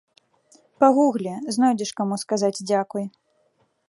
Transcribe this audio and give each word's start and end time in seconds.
Пагуглі, 0.83 1.33
знойдзеш 1.57 1.91
каму 2.01 2.15
сказаць 2.23 2.57
дзякуй. 2.69 3.05